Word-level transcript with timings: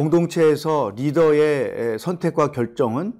공동체에서 0.00 0.94
리더의 0.96 1.98
선택과 1.98 2.52
결정은 2.52 3.12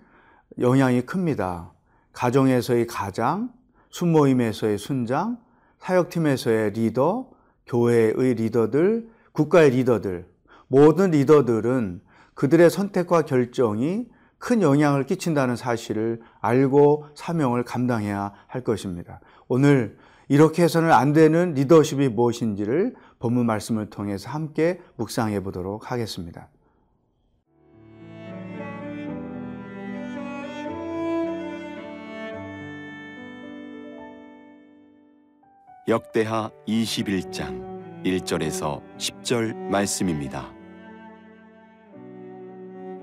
영향이 0.59 1.03
큽니다. 1.03 1.75
가정에서의 2.15 2.87
가장, 2.87 3.53
순모임에서의 3.91 4.79
순장, 4.79 5.37
사역팀에서의 5.79 6.71
리더, 6.71 7.29
교회의 7.67 8.35
리더들, 8.35 9.11
국가의 9.33 9.71
리더들, 9.73 10.27
모든 10.69 11.11
리더들은 11.11 12.01
그들의 12.33 12.71
선택과 12.71 13.23
결정이 13.23 14.09
큰 14.39 14.63
영향을 14.63 15.05
끼친다는 15.05 15.57
사실을 15.57 16.23
알고 16.41 17.09
사명을 17.15 17.65
감당해야 17.65 18.33
할 18.47 18.65
것입니다. 18.65 19.21
오늘 19.49 19.99
이렇게 20.29 20.63
해서는 20.63 20.93
안 20.93 21.13
되는 21.13 21.53
리더십이 21.53 22.09
무엇인지를 22.09 22.95
본문 23.19 23.45
말씀을 23.45 23.91
통해서 23.91 24.31
함께 24.31 24.81
묵상해 24.97 25.43
보도록 25.43 25.93
하겠습니다. 25.93 26.49
역대하 35.91 36.49
21장 36.69 38.05
1절에서 38.05 38.81
10절 38.97 39.57
말씀입니다. 39.57 40.55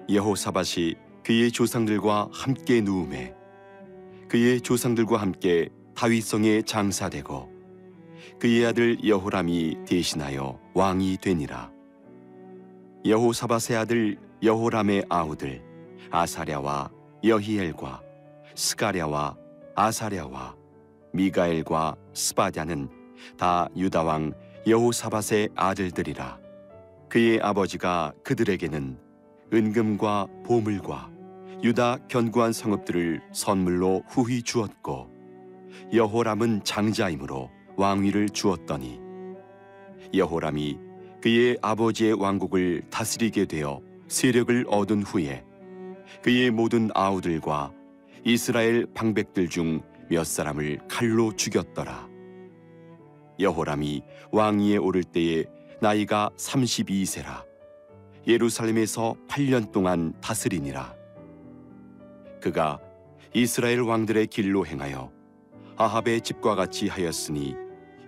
여호사밧이 0.09 0.95
그의 1.21 1.51
조상들과 1.51 2.29
함께 2.31 2.79
누움에 2.79 3.35
그의 4.29 4.61
조상들과 4.61 5.17
함께 5.17 5.67
다윗성에 5.95 6.61
장사되고 6.61 7.51
그의 8.39 8.67
아들 8.67 9.05
여호람이 9.05 9.79
대신하여 9.85 10.57
왕이 10.73 11.17
되니라. 11.17 11.69
여호사밧의 13.05 13.75
아들 13.75 14.17
여호람의 14.41 15.07
아우들 15.09 15.61
아사랴와 16.09 16.89
여히엘과 17.25 18.01
스가랴와 18.55 19.35
아사랴와 19.75 20.66
미가엘과 21.13 21.95
스바랴는 22.13 22.89
다 23.37 23.67
유다 23.75 24.03
왕 24.03 24.33
여호사밧의 24.67 25.49
아들들이라. 25.55 26.39
그의 27.09 27.39
아버지가 27.41 28.13
그들에게는 28.23 28.97
은금과 29.53 30.27
보물과 30.45 31.09
유다 31.63 31.99
견고한 32.07 32.51
성읍들을 32.53 33.21
선물로 33.31 34.03
후히 34.07 34.43
주었고 34.43 35.09
여호람은 35.93 36.63
장자이므로 36.63 37.49
왕위를 37.77 38.29
주었더니 38.29 38.99
여호람이 40.13 40.77
그의 41.21 41.57
아버지의 41.61 42.13
왕국을 42.13 42.83
다스리게 42.89 43.45
되어 43.45 43.81
세력을 44.07 44.65
얻은 44.67 45.03
후에 45.03 45.43
그의 46.23 46.51
모든 46.51 46.89
아우들과 46.93 47.71
이스라엘 48.23 48.85
방백들 48.93 49.47
중 49.47 49.81
몇 50.09 50.25
사람을 50.25 50.79
칼로 50.87 51.35
죽였더라. 51.35 52.07
여호람이 53.39 54.03
왕위에 54.31 54.77
오를 54.77 55.03
때에 55.03 55.45
나이가 55.81 56.29
32세라. 56.37 57.45
예루살렘에서 58.25 59.15
8년 59.27 59.71
동안 59.71 60.13
다스리니라. 60.21 60.95
그가 62.41 62.79
이스라엘 63.33 63.81
왕들의 63.81 64.27
길로 64.27 64.65
행하여 64.65 65.11
아합의 65.77 66.21
집과 66.21 66.55
같이 66.55 66.87
하였으니 66.87 67.55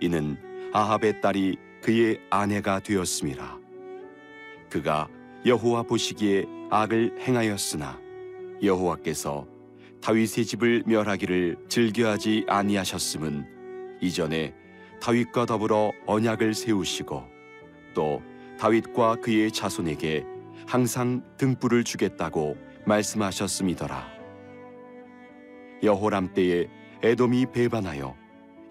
이는 0.00 0.36
아합의 0.72 1.20
딸이 1.20 1.56
그의 1.82 2.20
아내가 2.30 2.80
되었음이라. 2.80 3.58
그가 4.68 5.08
여호와 5.46 5.84
보시기에 5.84 6.46
악을 6.70 7.16
행하였으나 7.20 7.98
여호와께서 8.62 9.46
다윗의 10.02 10.46
집을 10.46 10.82
멸하기를 10.86 11.56
즐겨하지 11.68 12.46
아니하셨음은 12.48 13.98
이전에 14.00 14.54
다윗과 15.00 15.46
더불어 15.46 15.92
언약을 16.06 16.54
세우시고 16.54 17.24
또 17.94 18.22
다윗과 18.58 19.16
그의 19.16 19.50
자손에게 19.50 20.24
항상 20.66 21.22
등불을 21.36 21.84
주겠다고 21.84 22.56
말씀하셨음이더라. 22.86 24.08
여호람 25.82 26.32
때에 26.34 26.66
에돔이 27.02 27.46
배반하여 27.52 28.14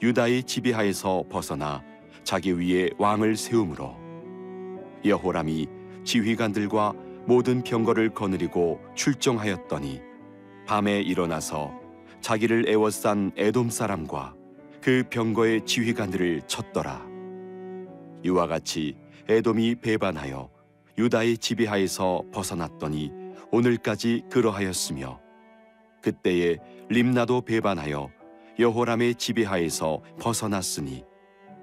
유다의 0.01 0.43
지배하에서 0.43 1.25
벗어나 1.29 1.83
자기 2.23 2.53
위에 2.53 2.89
왕을 2.97 3.35
세우므로 3.35 3.95
여호람이 5.03 5.67
지휘관들과 6.03 6.93
모든 7.25 7.63
병거를 7.63 8.13
거느리고 8.13 8.79
출정하였더니 8.95 10.08
밤에 10.69 11.01
일어나서 11.01 11.73
자기를 12.21 12.69
애워싼 12.69 13.31
에돔 13.35 13.71
사람과 13.71 14.35
그 14.83 15.03
병거의 15.09 15.65
지휘관들을 15.65 16.41
쳤더라. 16.45 17.07
이와 18.23 18.45
같이 18.45 18.95
에돔이 19.27 19.77
배반하여 19.81 20.47
유다의 20.95 21.39
지배하에서 21.39 22.21
벗어났더니 22.31 23.11
오늘까지 23.51 24.25
그러하였으며 24.29 25.19
그때에 26.03 26.57
림나도 26.89 27.41
배반하여 27.41 28.11
여호람의 28.59 29.15
지배하에서 29.15 30.03
벗어났으니 30.19 31.03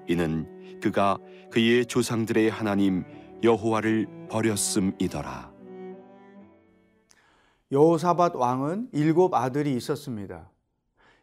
이는 0.09 0.79
그가 0.81 1.17
그의 1.49 1.85
조상들의 1.85 2.49
하나님 2.49 3.05
여호와를 3.41 4.05
버렸음이더라. 4.29 5.56
여호사밧 7.71 8.35
왕은 8.35 8.89
일곱 8.93 9.33
아들이 9.33 9.75
있었습니다. 9.75 10.49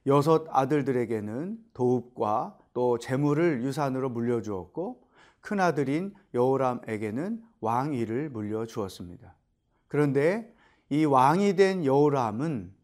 여섯 0.07 0.47
아들들에게는 0.51 1.59
도읍과 1.73 2.59
또 2.75 2.99
재물을 2.99 3.63
유산으로 3.63 4.11
물려주었고 4.11 5.01
큰 5.41 5.61
아들인 5.61 6.15
여호람에게는 6.35 7.43
왕위를 7.61 8.29
물려주었습니다. 8.31 9.35
그런데 9.89 10.55
이 10.91 11.07
왕이 11.07 11.57
된 11.57 11.85
여호람은 11.85 12.75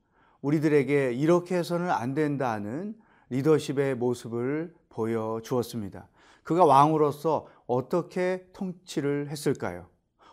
우리들에게 0.40 1.12
이렇게 1.12 1.56
해서는 1.56 1.90
안 1.90 2.14
된다는 2.14 2.94
리더십의 3.28 3.96
모습을 3.96 4.74
보여주었습니다. 4.88 6.08
그가 6.42 6.64
왕으로서 6.64 7.46
어떻게 7.66 8.46
통치를 8.54 9.28
했을까요? 9.28 9.86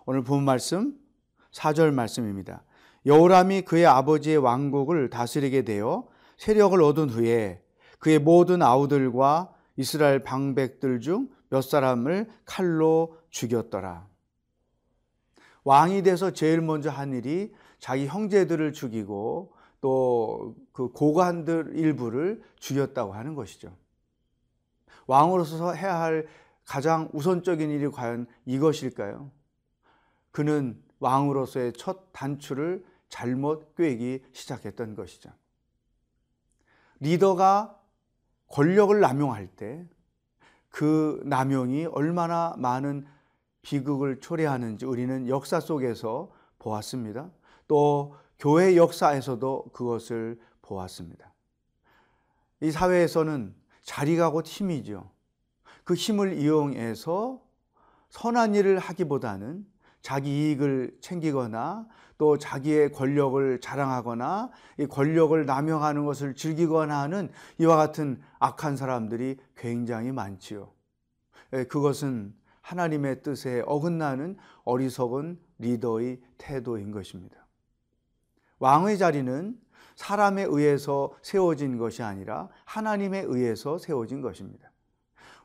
오늘 0.06 0.24
본 0.24 0.44
말씀 0.44 0.98
4절 1.52 1.94
말씀입니다. 1.94 2.64
여호람이 3.06 3.62
그의 3.62 3.86
아버지의 3.86 4.38
왕국을 4.38 5.10
다스리게 5.10 5.64
되어 5.64 6.08
세력을 6.38 6.82
얻은 6.82 7.10
후에 7.10 7.62
그의 8.00 8.20
모든 8.20 8.62
아우들과 8.62 9.54
이스라엘 9.78 10.24
방백들 10.24 11.00
중 11.00 11.38
몇 11.50 11.62
사람을 11.62 12.30
칼로 12.46 13.18
죽였더라. 13.30 14.08
왕이 15.64 16.04
돼서 16.04 16.32
제일 16.32 16.62
먼저 16.62 16.90
한 16.90 17.14
일이 17.14 17.54
자기 17.80 18.08
형제들을 18.08 18.74
죽이고 18.74 19.54
또 19.82 20.56
그 20.72 20.90
고관들 20.90 21.72
일부를 21.76 22.44
죽였다고 22.60 23.14
하는 23.14 23.34
것이죠. 23.34 23.76
왕으로서 25.08 25.74
해야 25.74 26.00
할 26.00 26.28
가장 26.66 27.10
우선적인 27.14 27.72
일이 27.72 27.90
과연 27.90 28.28
이것일까요? 28.46 29.32
그는 30.32 30.80
왕으로서의 31.00 31.74
첫 31.74 32.12
단추를 32.12 32.86
잘못 33.10 33.76
꿰기 33.76 34.24
시작했던 34.32 34.96
것이죠. 34.96 35.32
리더가 37.00 37.80
권력을 38.48 39.00
남용할 39.00 39.48
때 39.48 39.88
그 40.78 41.20
남용이 41.26 41.86
얼마나 41.86 42.54
많은 42.58 43.08
비극을 43.64 44.20
초래하는지 44.20 44.86
우리는 44.86 45.28
역사 45.28 45.60
속에서 45.60 46.32
보았습니다. 46.60 47.32
또 47.68 48.16
교회 48.38 48.78
역사에서도 48.78 49.72
그것을 49.74 50.40
보았습니다. 50.62 51.34
이 52.62 52.70
사회에서는 52.70 53.56
자리가 53.82 54.30
곧 54.30 54.46
힘이죠. 54.46 55.10
그 55.84 55.96
힘을 55.96 56.38
이용해서 56.38 57.42
선한 58.10 58.54
일을 58.54 58.78
하기보다는 58.78 59.66
자기 60.02 60.50
이익을 60.50 60.98
챙기거나 61.02 61.88
또 62.18 62.38
자기의 62.38 62.92
권력을 62.92 63.60
자랑하거나 63.62 64.50
이 64.80 64.88
권력을 64.88 65.46
남용하는 65.46 66.06
것을 66.06 66.36
즐기거나 66.36 67.02
하는 67.02 67.30
이와 67.60 67.76
같은 67.76 68.22
악한 68.40 68.76
사람들이 68.76 69.38
굉장히 69.56 70.12
많지요. 70.12 70.72
예, 71.54 71.64
그것은 71.66 72.34
하나님의 72.62 73.22
뜻에 73.22 73.64
어긋나는 73.66 74.38
어리석은 74.66 75.40
리더의 75.60 76.22
태도인 76.38 76.92
것입니다. 76.92 77.48
왕의 78.60 78.98
자리는 78.98 79.58
사람에 79.96 80.44
의해서 80.44 81.14
세워진 81.22 81.78
것이 81.78 82.04
아니라 82.04 82.50
하나님에 82.66 83.22
의해서 83.22 83.78
세워진 83.78 84.22
것입니다. 84.22 84.72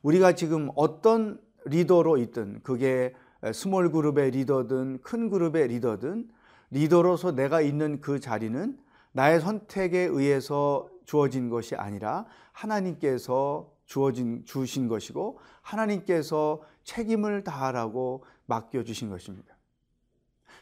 우리가 0.02 0.34
지금 0.34 0.70
어떤 0.74 1.40
리더로 1.64 2.18
있든 2.18 2.60
그게 2.62 3.14
small 3.52 3.90
그룹의 3.90 4.30
리더든 4.30 5.00
큰 5.02 5.30
그룹의 5.30 5.68
리더든 5.68 6.28
리더로서 6.70 7.32
내가 7.32 7.60
있는 7.60 8.00
그 8.00 8.20
자리는 8.20 8.78
나의 9.12 9.40
선택에 9.40 9.98
의해서 9.98 10.88
주어진 11.04 11.50
것이 11.50 11.74
아니라 11.74 12.24
하나님께서 12.52 13.70
주어진 13.84 14.44
주신 14.44 14.88
것이고 14.88 15.38
하나님께서 15.60 16.62
책임을 16.84 17.44
다하라고 17.44 18.24
맡겨 18.46 18.84
주신 18.84 19.10
것입니다. 19.10 19.56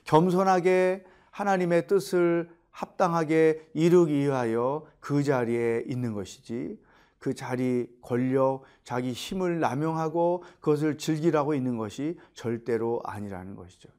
겸손하게 0.04 1.04
하나님의 1.30 1.86
뜻을 1.86 2.50
합당하게 2.70 3.70
이루기 3.74 4.14
위하여 4.14 4.86
그 5.00 5.22
자리에 5.22 5.84
있는 5.86 6.12
것이지 6.12 6.78
그 7.20 7.34
자리, 7.34 7.86
권력, 8.00 8.62
자기 8.82 9.12
힘을 9.12 9.60
남용하고 9.60 10.42
그것을 10.60 10.96
즐기라고 10.98 11.54
있는 11.54 11.76
것이 11.76 12.18
절대로 12.34 13.00
아니라는 13.04 13.54
것이죠. 13.54 13.90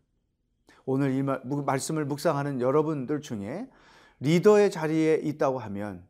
오늘 0.85 1.11
이 1.13 1.21
말씀을 1.21 2.05
묵상하는 2.05 2.59
여러분들 2.59 3.21
중에 3.21 3.69
리더의 4.19 4.71
자리에 4.71 5.21
있다고 5.23 5.59
하면 5.59 6.03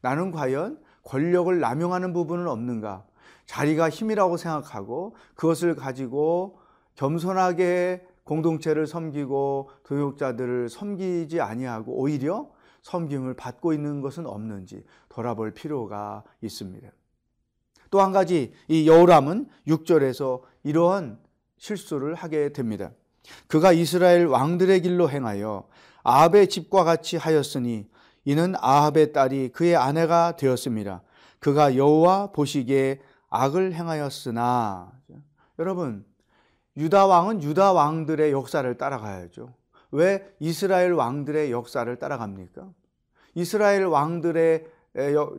나는 0.00 0.30
과연 0.30 0.80
권력을 1.02 1.58
남용하는 1.58 2.12
부분은 2.12 2.46
없는가? 2.46 3.04
자리가 3.46 3.90
힘이라고 3.90 4.36
생각하고 4.36 5.16
그것을 5.34 5.74
가지고 5.74 6.60
겸손하게 6.94 8.06
공동체를 8.22 8.86
섬기고 8.86 9.70
도역자들을 9.82 10.68
섬기지 10.68 11.40
아니하고 11.40 11.92
오히려 12.00 12.53
섬김을 12.84 13.34
받고 13.34 13.72
있는 13.72 14.00
것은 14.00 14.26
없는지 14.26 14.84
돌아볼 15.08 15.52
필요가 15.52 16.22
있습니다. 16.40 16.88
또 17.90 18.00
한 18.00 18.12
가지 18.12 18.52
이 18.68 18.88
여호람은 18.88 19.48
6절에서 19.66 20.42
이러한 20.64 21.18
실수를 21.56 22.14
하게 22.14 22.52
됩니다. 22.52 22.90
그가 23.46 23.72
이스라엘 23.72 24.26
왕들의 24.26 24.82
길로 24.82 25.08
행하여 25.08 25.66
아합의 26.02 26.48
집과 26.48 26.84
같이 26.84 27.16
하였으니 27.16 27.88
이는 28.26 28.54
아합의 28.58 29.12
딸이 29.12 29.50
그의 29.52 29.76
아내가 29.76 30.36
되었습니다. 30.36 31.02
그가 31.38 31.76
여호와 31.76 32.32
보시기에 32.32 33.00
악을 33.30 33.72
행하였으나 33.72 34.92
여러분 35.58 36.04
유다 36.76 37.06
왕은 37.06 37.42
유다 37.42 37.72
왕들의 37.72 38.32
역사를 38.32 38.76
따라가야죠. 38.76 39.54
왜 39.94 40.34
이스라엘 40.40 40.92
왕들의 40.92 41.52
역사를 41.52 41.96
따라갑니까? 41.96 42.68
이스라엘 43.34 43.84
왕들의 43.84 44.66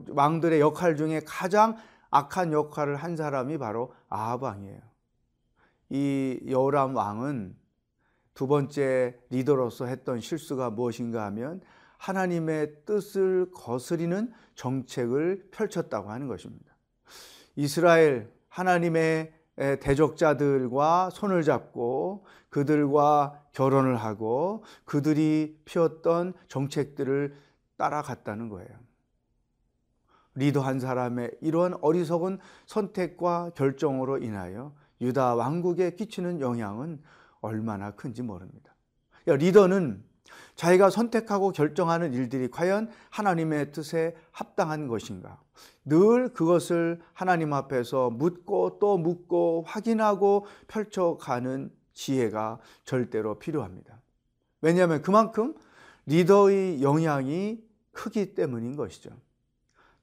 왕들의 0.10 0.60
역할 0.62 0.96
중에 0.96 1.22
가장 1.26 1.76
악한 2.10 2.54
역할을 2.54 2.96
한 2.96 3.18
사람이 3.18 3.58
바로 3.58 3.94
아합 4.08 4.44
왕이에요. 4.44 4.80
이 5.90 6.40
여호람 6.48 6.96
왕은 6.96 7.56
두 8.34 8.48
번째 8.48 9.20
리더로서 9.30 9.88
했던 9.88 10.22
실수가 10.22 10.70
무엇인가 10.70 11.26
하면 11.26 11.60
하나님의 11.98 12.86
뜻을 12.86 13.52
거스리는 13.54 14.32
정책을 14.56 15.50
펼쳤다고 15.52 16.12
하는 16.12 16.28
것입니다. 16.28 16.74
이스라엘 17.58 18.32
하나님의 18.48 19.34
대적자들과 19.56 21.10
손을 21.12 21.44
잡고 21.44 22.26
그들과 22.50 23.42
결혼을 23.54 23.96
하고 23.96 24.64
그들이 24.84 25.60
피웠던 25.66 26.34
정책들을 26.48 27.36
따라갔다는 27.78 28.50
거예요. 28.50 28.70
리더 30.36 30.60
한 30.62 30.80
사람의 30.80 31.32
이러한 31.42 31.76
어리석은 31.82 32.40
선택과 32.66 33.52
결정으로 33.56 34.18
인하여 34.18 34.74
유다 35.00 35.36
왕국에 35.36 35.96
끼치는 35.96 36.42
영향은 36.42 37.02
얼마나 37.42 37.92
큰지 37.92 38.22
모릅니다. 38.22 38.76
리더는 39.26 40.04
자기가 40.56 40.90
선택하고 40.90 41.52
결정하는 41.52 42.14
일들이 42.14 42.50
과연 42.50 42.90
하나님의 43.10 43.72
뜻에 43.72 44.16
합당한 44.32 44.88
것인가? 44.88 45.40
늘 45.86 46.34
그것을 46.34 47.00
하나님 47.14 47.54
앞에서 47.54 48.10
묻고 48.10 48.80
또 48.80 48.98
묻고 48.98 49.64
확인하고 49.68 50.46
펼쳐가는 50.68 51.72
지혜가 51.94 52.60
절대로 52.84 53.40
필요합니다. 53.40 54.02
왜냐하면 54.62 55.02
그만큼 55.02 55.54
리더의 56.06 56.82
영향이 56.82 57.64
크기 57.92 58.34
때문인 58.36 58.76
것이죠. 58.76 59.12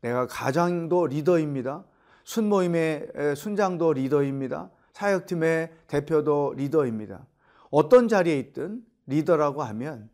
내가 0.00 0.26
가장도 0.26 1.06
리더입니다. 1.08 1.84
순모임의 2.24 3.34
순장도 3.36 3.92
리더입니다. 3.92 4.70
사역팀의 4.92 5.72
대표도 5.86 6.54
리더입니다. 6.56 7.26
어떤 7.70 8.08
자리에 8.08 8.38
있든 8.38 8.84
리더라고 9.06 9.62
하면 9.62 10.08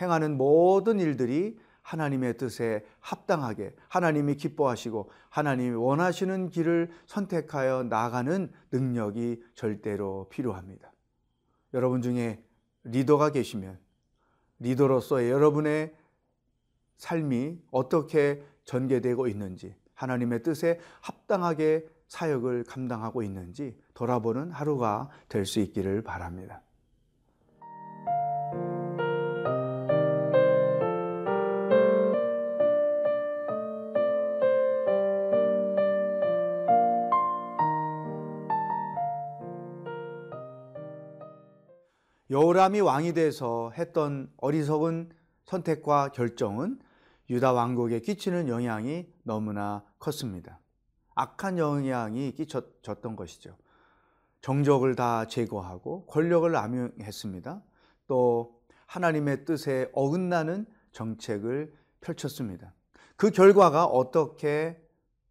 행하는 0.00 0.36
모든 0.36 1.00
일들이 1.00 1.58
하나님의 1.82 2.36
뜻에 2.36 2.84
합당하게 2.98 3.74
하나님이 3.88 4.34
기뻐하시고 4.34 5.10
하나님이 5.28 5.76
원하시는 5.76 6.50
길을 6.50 6.90
선택하여 7.06 7.84
나가는 7.84 8.50
능력이 8.72 9.42
절대로 9.54 10.28
필요합니다. 10.30 10.92
여러분 11.74 12.02
중에 12.02 12.42
리더가 12.84 13.30
계시면 13.30 13.78
리더로서의 14.58 15.30
여러분의 15.30 15.94
삶이 16.96 17.60
어떻게 17.70 18.42
전개되고 18.64 19.28
있는지 19.28 19.76
하나님의 19.94 20.42
뜻에 20.42 20.80
합당하게 21.00 21.86
사역을 22.08 22.64
감당하고 22.64 23.22
있는지 23.22 23.78
돌아보는 23.94 24.50
하루가 24.50 25.08
될 25.28 25.46
수 25.46 25.60
있기를 25.60 26.02
바랍니다. 26.02 26.62
여호람이 42.36 42.82
왕이 42.82 43.14
돼서 43.14 43.72
했던 43.78 44.30
어리석은 44.36 45.08
선택과 45.46 46.10
결정은 46.10 46.78
유다 47.30 47.54
왕국에 47.54 48.00
끼치는 48.00 48.48
영향이 48.48 49.06
너무나 49.22 49.82
컸습니다. 49.98 50.60
악한 51.14 51.56
영향이 51.56 52.32
끼쳤던 52.32 53.16
것이죠. 53.16 53.56
정적을 54.42 54.96
다 54.96 55.24
제거하고 55.24 56.04
권력을 56.04 56.52
남용했습니다. 56.52 57.62
또 58.06 58.60
하나님의 58.84 59.46
뜻에 59.46 59.88
어긋나는 59.94 60.66
정책을 60.92 61.72
펼쳤습니다. 62.02 62.74
그 63.16 63.30
결과가 63.30 63.86
어떻게 63.86 64.78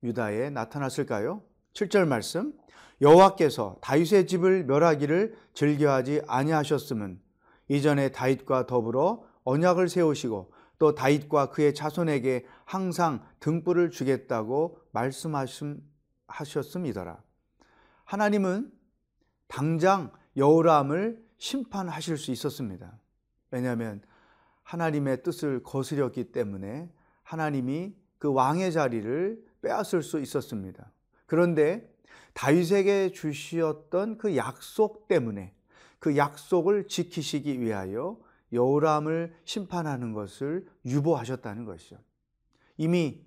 유다에 0.01 0.49
나타났을까요? 0.49 1.43
7절 1.73 2.07
말씀 2.07 2.57
여호와께서 3.01 3.77
다윗의 3.81 4.27
집을 4.27 4.65
멸하기를 4.65 5.35
즐겨하지 5.53 6.21
아니하셨음은 6.27 7.19
이전에 7.67 8.09
다윗과 8.09 8.67
더불어 8.67 9.23
언약을 9.43 9.89
세우시고 9.89 10.53
또 10.77 10.93
다윗과 10.95 11.49
그의 11.51 11.73
자손에게 11.73 12.45
항상 12.65 13.25
등불을 13.39 13.91
주겠다고 13.91 14.81
말씀하셨음이더라. 14.91 17.23
하나님은 18.03 18.73
당장 19.47 20.11
여호람을 20.37 21.23
심판하실 21.37 22.17
수 22.17 22.31
있었습니다. 22.31 22.99
왜냐하면 23.51 24.01
하나님의 24.63 25.23
뜻을 25.23 25.63
거스렸기 25.63 26.31
때문에 26.31 26.89
하나님이 27.23 27.95
그 28.17 28.31
왕의 28.31 28.71
자리를 28.73 29.43
빼앗을 29.61 30.01
수 30.01 30.19
있었습니다. 30.19 30.91
그런데 31.25 31.89
다윗에게 32.33 33.11
주시었던 33.11 34.17
그 34.17 34.35
약속 34.35 35.07
때문에 35.07 35.53
그 35.99 36.17
약속을 36.17 36.87
지키시기 36.87 37.59
위하여 37.61 38.17
여호람을 38.53 39.33
심판하는 39.43 40.13
것을 40.13 40.67
유보하셨다는 40.85 41.65
것이죠. 41.65 41.97
이미 42.77 43.23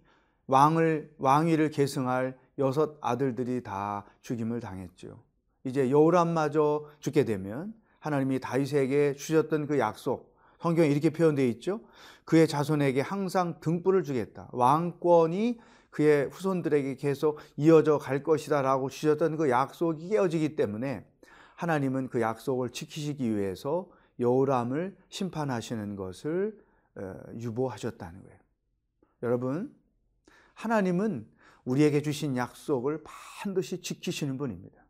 왕을 0.47 1.15
왕위를 1.19 1.71
계승할 1.71 2.39
여섯 2.59 2.97
아들들이 3.01 3.63
다 3.63 4.05
죽임을 4.23 4.61
당했죠. 4.61 5.23
이제 5.65 5.91
여호람마저 5.91 6.87
죽게 7.01 7.25
되면 7.25 7.75
하나님이 7.99 8.41
다윗에게 8.41 9.15
주셨던 9.15 9.67
그 9.67 9.79
약속 9.79 10.37
성경에 10.61 10.89
이렇게 10.89 11.11
표현되어 11.11 11.47
있죠. 11.47 11.81
그의 12.25 12.49
자손에게 12.49 13.01
항상 13.01 13.61
등불을 13.61 14.03
주겠다. 14.03 14.49
왕권이 14.53 15.59
그의 15.91 16.29
후손들에게 16.29 16.97
계속 16.97 17.39
이어져 17.57 17.99
갈 17.99 18.23
것이다라고 18.23 18.89
주셨던 18.91 19.37
그 19.37 19.51
약속이 19.51 20.09
깨어지기 20.09 20.57
때문에 20.57 21.07
하나님은 21.57 22.09
그 22.09 22.21
약속을 22.21 22.71
지키시기 22.71 23.37
위해서 23.37 23.89
여호람을 24.21 24.97
심판하시는 25.09 25.97
것을 25.97 26.59
어, 26.97 27.15
유보하셨다는 27.37 28.23
거예요. 28.23 28.39
여러분, 29.23 29.75
하나님은 30.55 31.29
우리에게 31.65 32.03
주신 32.03 32.37
약속을 32.37 33.05
반드시 33.05 33.81
지키시는 33.81 34.39
분입니다. 34.39 34.88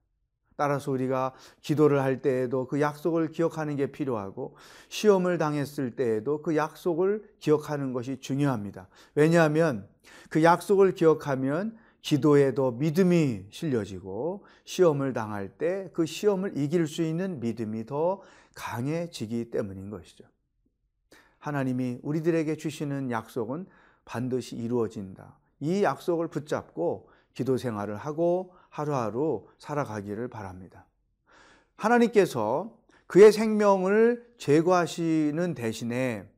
따라서 0.58 0.90
우리가 0.90 1.34
기도를 1.62 2.02
할 2.02 2.20
때에도 2.20 2.66
그 2.66 2.80
약속을 2.80 3.30
기억하는 3.30 3.76
게 3.76 3.92
필요하고 3.92 4.56
시험을 4.88 5.38
당했을 5.38 5.92
때에도 5.94 6.42
그 6.42 6.56
약속을 6.56 7.22
기억하는 7.38 7.92
것이 7.92 8.18
중요합니다. 8.18 8.88
왜냐하면 9.14 9.88
그 10.28 10.42
약속을 10.42 10.94
기억하면 10.94 11.78
기도에도 12.02 12.72
믿음이 12.72 13.46
실려지고 13.50 14.44
시험을 14.64 15.12
당할 15.12 15.48
때 15.48 15.90
그 15.92 16.06
시험을 16.06 16.58
이길 16.58 16.88
수 16.88 17.02
있는 17.02 17.38
믿음이 17.38 17.86
더 17.86 18.20
강해지기 18.56 19.52
때문인 19.52 19.90
것이죠. 19.90 20.24
하나님이 21.38 22.00
우리들에게 22.02 22.56
주시는 22.56 23.12
약속은 23.12 23.66
반드시 24.04 24.56
이루어진다. 24.56 25.38
이 25.60 25.84
약속을 25.84 26.26
붙잡고 26.28 27.10
기도 27.32 27.56
생활을 27.56 27.96
하고 27.96 28.54
하루하루 28.68 29.46
살아가기를 29.58 30.28
바랍니다. 30.28 30.87
하나님께서 31.76 32.76
그의 33.06 33.32
생명을 33.32 34.34
제거하시는 34.38 35.54
대신에 35.54 36.28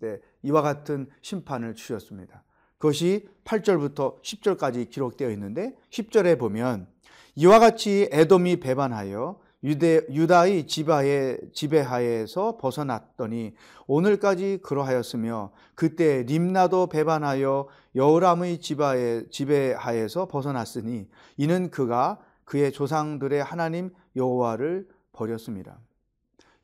네, 0.00 0.20
이와 0.42 0.62
같은 0.62 1.08
심판을 1.20 1.74
주셨습니다. 1.74 2.44
그것이 2.78 3.28
8절부터 3.44 4.22
10절까지 4.22 4.88
기록되어 4.90 5.30
있는데 5.32 5.74
10절에 5.90 6.38
보면 6.38 6.86
이와 7.34 7.58
같이 7.58 8.08
에돔이 8.12 8.60
배반하여 8.60 9.40
유대, 9.64 10.02
유다의 10.08 10.66
지배하에, 10.66 11.38
지배하에서 11.52 12.58
벗어났더니 12.58 13.54
오늘까지 13.86 14.60
그러하였으며 14.62 15.50
그때 15.74 16.22
림나도 16.22 16.88
배반하여 16.88 17.66
여우람의 17.96 18.60
지배하에, 18.60 19.28
지배하에서 19.30 20.28
벗어났으니 20.28 21.08
이는 21.36 21.70
그가 21.70 22.18
그의 22.44 22.72
조상들의 22.72 23.42
하나님 23.42 23.90
여호와를 24.14 24.88
버렸습니다. 25.12 25.80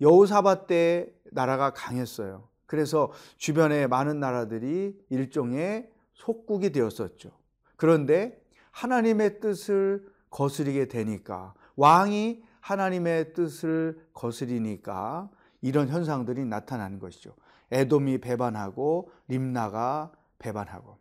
여우사밧 0.00 0.66
때 0.66 1.12
나라가 1.32 1.70
강했어요. 1.70 2.48
그래서 2.66 3.10
주변의 3.36 3.88
많은 3.88 4.20
나라들이 4.20 4.96
일종의 5.10 5.90
속국이 6.14 6.70
되었었죠. 6.70 7.30
그런데 7.76 8.40
하나님의 8.70 9.40
뜻을 9.40 10.06
거스리게 10.30 10.88
되니까 10.88 11.54
왕이 11.76 12.42
하나님의 12.64 13.34
뜻을 13.34 14.08
거스리니까 14.14 15.30
이런 15.60 15.88
현상들이 15.88 16.46
나타나는 16.46 16.98
것이죠. 16.98 17.34
에돔이 17.70 18.22
배반하고 18.22 19.10
림나가 19.28 20.10
배반하고. 20.38 20.96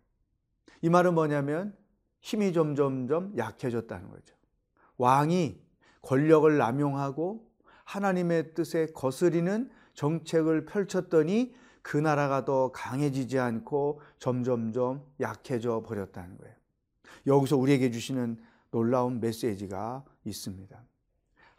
이 0.82 0.90
말은 0.90 1.14
뭐냐면 1.14 1.74
힘이 2.20 2.52
점점점 2.52 3.38
약해졌다는 3.38 4.10
거죠. 4.10 4.36
왕이 4.98 5.62
권력을 6.02 6.58
남용하고 6.58 7.50
하나님의 7.86 8.56
뜻에 8.56 8.88
거스리는 8.88 9.70
정책을 9.94 10.66
펼쳤더니 10.66 11.56
그 11.82 11.96
나라가 11.96 12.44
더 12.44 12.74
강해지지 12.74 13.40
않고 13.40 14.02
점점점 14.20 15.06
약해져 15.22 15.82
버렸다는 15.86 16.38
거예요. 16.40 16.56
여기서 17.26 17.56
우리에게 17.56 17.90
주시는 17.90 18.38
놀라운 18.70 19.22
메시지가 19.22 20.04
있습니다. 20.26 20.84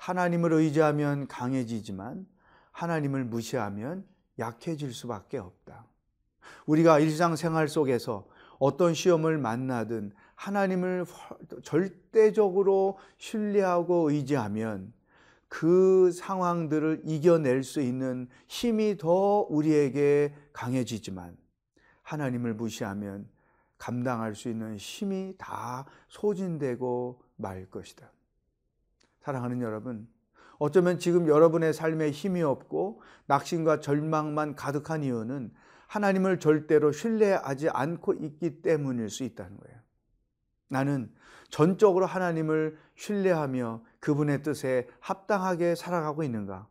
하나님을 0.05 0.53
의지하면 0.53 1.27
강해지지만 1.29 2.27
하나님을 2.73 3.25
무시하면 3.25 4.05
약해질 4.39 4.93
수밖에 4.93 5.39
없다. 5.39 5.87
우리가 6.67 6.99
일상생활 6.99 7.69
속에서 7.69 8.27
어떤 8.59 8.93
시험을 8.93 9.39
만나든 9.39 10.13
하나님을 10.35 11.07
절대적으로 11.63 12.99
신뢰하고 13.17 14.11
의지하면 14.11 14.93
그 15.49 16.13
상황들을 16.13 17.01
이겨낼 17.07 17.63
수 17.63 17.81
있는 17.81 18.29
힘이 18.47 18.99
더 18.99 19.47
우리에게 19.49 20.35
강해지지만 20.53 21.35
하나님을 22.03 22.53
무시하면 22.53 23.27
감당할 23.79 24.35
수 24.35 24.51
있는 24.51 24.77
힘이 24.77 25.35
다 25.39 25.87
소진되고 26.09 27.23
말 27.37 27.65
것이다. 27.71 28.11
사랑하는 29.25 29.63
여러분, 29.63 30.07
어쩌면 30.59 30.99
지금 30.99 31.29
여러분의 31.29 31.73
삶에 31.73 32.11
힘이 32.11 32.43
없고 32.43 33.01
낙심과 33.25 33.81
절망만 33.81 34.55
가득한 34.55 35.03
이유는 35.03 35.51
하나님을 35.87 36.39
절대로 36.41 36.93
신뢰하지 36.93 37.71
않고 37.71 38.13
있기 38.15 38.61
때문일 38.61 39.09
수 39.09 39.25
있다는 39.25 39.57
거예요. 39.57 39.79
나는 40.69 41.11
전적으로 41.49 42.05
하나님을 42.05 42.77
신뢰하며 42.97 43.83
그분의 44.01 44.43
뜻에 44.43 44.89
합당하게 45.01 45.75
살아가고 45.75 46.23
있는가? 46.23 46.69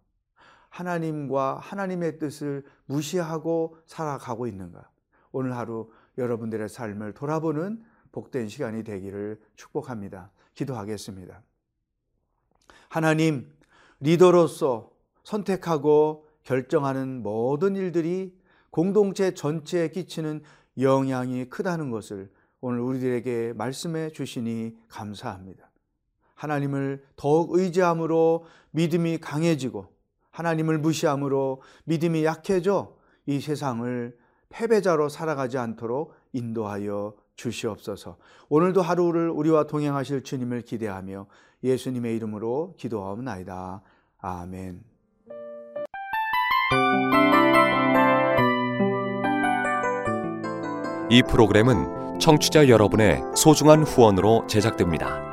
하나님과 0.69 1.57
하나님의 1.59 2.19
뜻을 2.19 2.63
무시하고 2.85 3.77
살아가고 3.87 4.45
있는가? 4.45 4.87
오늘 5.31 5.57
하루 5.57 5.89
여러분들의 6.19 6.69
삶을 6.69 7.13
돌아보는 7.13 7.83
복된 8.11 8.47
시간이 8.47 8.83
되기를 8.83 9.41
축복합니다. 9.55 10.29
기도하겠습니다. 10.53 11.41
하나님, 12.89 13.51
리더로서 13.99 14.91
선택하고 15.23 16.27
결정하는 16.43 17.23
모든 17.23 17.75
일들이 17.75 18.35
공동체 18.69 19.33
전체에 19.33 19.89
끼치는 19.89 20.43
영향이 20.79 21.45
크다는 21.45 21.89
것을 21.89 22.29
오늘 22.59 22.79
우리들에게 22.79 23.53
말씀해 23.53 24.11
주시니 24.11 24.75
감사합니다. 24.87 25.69
하나님을 26.35 27.03
더욱 27.15 27.51
의지함으로 27.53 28.45
믿음이 28.71 29.19
강해지고 29.19 29.87
하나님을 30.31 30.79
무시함으로 30.79 31.61
믿음이 31.85 32.25
약해져 32.25 32.95
이 33.25 33.39
세상을 33.39 34.17
패배자로 34.53 35.09
살아가지 35.09 35.57
않도록 35.57 36.13
인도하여 36.31 37.13
주시옵소서. 37.35 38.17
오늘도 38.49 38.81
하루를 38.81 39.29
우리와 39.29 39.65
동행하실 39.65 40.23
주님을 40.23 40.61
기대하며 40.61 41.25
예수님의 41.63 42.15
이름으로 42.15 42.75
기도하옵나이다. 42.77 43.81
아멘. 44.19 44.83
이 51.09 51.21
프로그램은 51.23 52.19
청취자 52.19 52.69
여러분의 52.69 53.21
소중한 53.35 53.83
후원으로 53.83 54.47
제작됩니다. 54.47 55.32